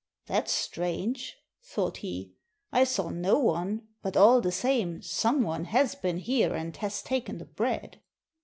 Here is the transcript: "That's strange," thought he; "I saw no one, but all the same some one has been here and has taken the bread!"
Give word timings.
"That's 0.25 0.51
strange," 0.51 1.37
thought 1.61 1.97
he; 1.97 2.33
"I 2.71 2.85
saw 2.85 3.09
no 3.11 3.37
one, 3.37 3.87
but 4.01 4.17
all 4.17 4.41
the 4.41 4.51
same 4.51 5.03
some 5.03 5.43
one 5.43 5.65
has 5.65 5.93
been 5.93 6.17
here 6.17 6.55
and 6.55 6.75
has 6.77 7.03
taken 7.03 7.37
the 7.37 7.45
bread!" 7.45 8.01